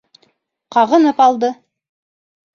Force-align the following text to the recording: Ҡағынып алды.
Ҡағынып 0.75 1.21
алды. 1.27 1.51